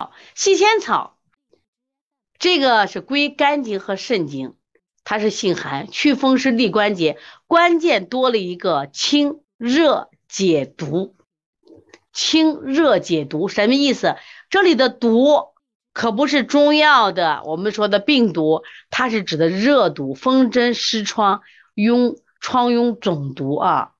[0.00, 1.18] 好细仙草，
[2.38, 4.54] 这个是归肝经和肾经，
[5.02, 11.16] 它是性寒，祛风湿利关节，关键多了一个清热解毒。
[12.12, 14.14] 清热解毒什么意思？
[14.50, 15.48] 这里的毒
[15.92, 21.42] 可不是中药的，我们说的病毒，它是指的热毒、风针、湿疮、
[21.74, 23.94] 痈、疮痈肿毒啊。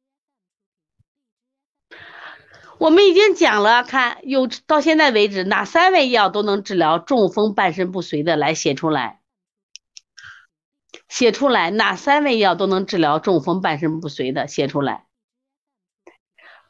[2.79, 9.21] 我们已经讲了，看有到现在为止哪三味药都能治疗中风半身不遂的，来写出来，
[11.09, 15.07] 写出来哪三味药都能治疗中风半身不遂的，写出来。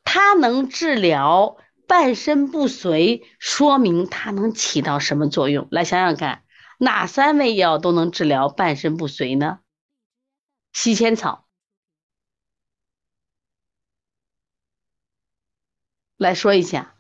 [0.03, 5.69] 它能治疗半身不遂，说明它能起到什么作用？
[5.71, 6.43] 来想想看，
[6.79, 9.59] 哪三味药都能治疗半身不遂呢？
[10.73, 11.48] 西仙草，
[16.19, 16.95] 来说一下。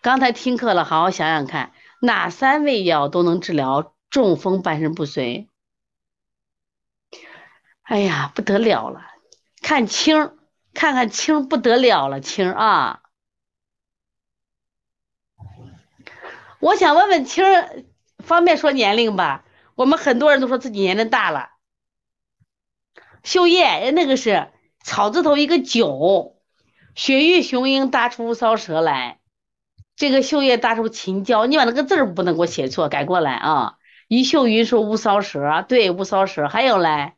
[0.00, 5.48] 刚才听课了，好好想想看，哪三味药都能治疗中风半身不遂？
[7.82, 9.00] 哎呀，不得了了，
[9.60, 10.38] 看清。
[10.74, 13.02] 看看青不得了了，青啊！
[16.60, 17.44] 我想问问青，
[18.20, 19.44] 方便说年龄吧？
[19.74, 21.50] 我们很多人都说自己年龄大了。
[23.22, 24.50] 秀叶，那个是
[24.82, 26.41] 草字头一个九，
[26.94, 29.20] 雪域雄鹰搭出乌梢蛇来，
[29.96, 33.74] 这个秀叶搭出秦椒，你把那个字儿不能给我写错，改过来啊！
[34.08, 37.16] 于秀云说乌梢蛇，对，乌梢蛇，还有来，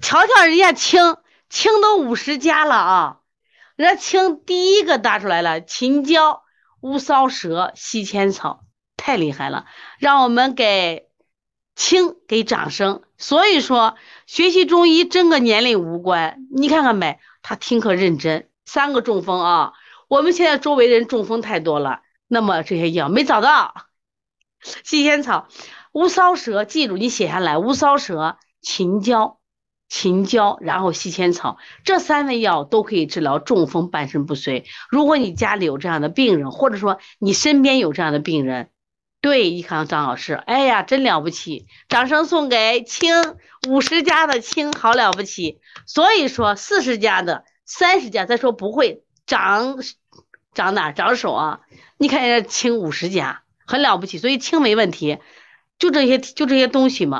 [0.00, 1.16] 瞧瞧人家青。
[1.50, 3.20] 青都五十加了啊！
[3.74, 6.42] 人家青第一个搭出来了，秦椒、
[6.82, 8.66] 乌梢蛇、西千草，
[8.98, 9.64] 太厉害了！
[9.98, 11.07] 让我们给
[11.78, 13.02] 轻给掌声。
[13.16, 13.94] 所以说，
[14.26, 16.48] 学习中医真跟年龄无关。
[16.50, 18.48] 你看看没，他听课认真。
[18.66, 19.72] 三个中风啊！
[20.08, 23.86] 我们现在周围人中风太多了，那么这些药没找到。
[24.60, 25.46] 细仙草、
[25.92, 29.36] 乌梢蛇，记住你写下来：乌梢蛇、秦椒。
[29.88, 34.66] 秦椒，然后西千草，这三味药都可以治疗中风半身不遂。
[34.90, 38.68] 如果你家里有这样的病人，或者说你身边有这样的病人，
[39.20, 41.66] 对，一看张老师，哎呀，真了不起！
[41.88, 43.12] 掌声送给青
[43.68, 45.60] 五十家的青，好了不起。
[45.86, 49.78] 所以说四十家的、三十家，再说不会长
[50.54, 51.60] 长哪长手啊？
[51.98, 55.18] 你看人家青五十家，很了不起，所以青没问题，
[55.80, 57.16] 就这些就这些东西嘛。